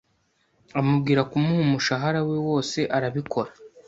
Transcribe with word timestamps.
Amubwira 0.79 1.21
kumuha 1.29 1.61
umushahara 1.67 2.19
we 2.29 2.37
wose 2.47 2.79
arabikora. 2.97 3.49